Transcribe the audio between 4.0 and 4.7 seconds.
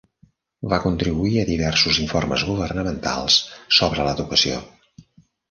l'educació.